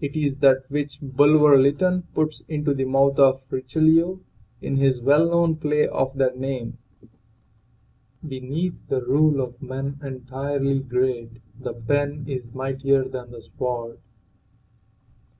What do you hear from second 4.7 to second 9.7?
his well known play of that name:" Beneath the rule of